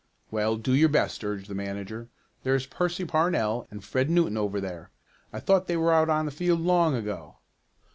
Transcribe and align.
"Well, 0.31 0.57
do 0.57 0.73
your 0.73 0.89
best," 0.89 1.23
urged 1.23 1.47
the 1.47 1.53
manager. 1.53 2.09
"There's 2.41 2.65
Percy 2.65 3.05
Parnell 3.05 3.67
and 3.69 3.83
Fred 3.83 4.09
Newton 4.09 4.35
over 4.35 4.59
there. 4.59 4.89
I 5.31 5.39
thought 5.39 5.67
they 5.67 5.77
were 5.77 5.93
out 5.93 6.09
on 6.09 6.25
the 6.25 6.31
field 6.31 6.61
long 6.61 6.95
ago." 6.95 7.37